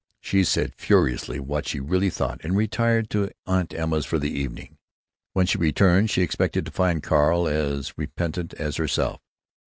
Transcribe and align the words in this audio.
She 0.19 0.43
said 0.43 0.73
furiously 0.73 1.39
what 1.39 1.67
she 1.67 1.79
really 1.79 2.09
thought, 2.09 2.41
and 2.43 2.57
retired 2.57 3.07
to 3.11 3.29
Aunt 3.45 3.71
Emma's 3.71 4.03
for 4.03 4.17
the 4.17 4.31
evening. 4.31 4.79
When 5.33 5.45
she 5.45 5.59
returned 5.59 6.09
she 6.09 6.23
expected 6.23 6.65
to 6.65 6.71
find 6.71 7.03
Carl 7.03 7.47
as 7.47 7.95
repentant 7.99 8.55
as 8.55 8.77
herself. 8.77 9.21